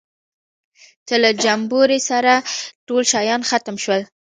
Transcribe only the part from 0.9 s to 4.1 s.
چې له جمبوري سره ټول شیان ختم شول.